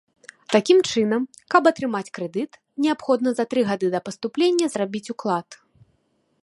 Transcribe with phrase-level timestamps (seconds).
[0.53, 2.51] Такім чынам, каб атрымаць крэдыт,
[2.85, 5.47] неабходна за тры гады да паступлення зрабіць уклад.